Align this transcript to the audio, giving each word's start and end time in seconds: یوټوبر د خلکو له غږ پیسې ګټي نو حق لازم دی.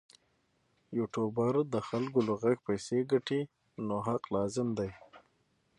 یوټوبر 0.97 1.53
د 1.73 1.75
خلکو 1.87 2.19
له 2.27 2.33
غږ 2.41 2.57
پیسې 2.67 2.97
ګټي 3.11 3.41
نو 3.87 3.95
حق 4.07 4.23
لازم 4.35 4.67
دی. 4.79 4.91